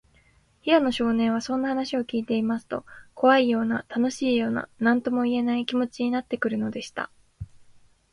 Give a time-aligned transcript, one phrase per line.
[0.63, 7.11] 平野少年は、そんな話をきいていますと、こわいような、たのしいような、なんともいえない、気もちになってくるのでした。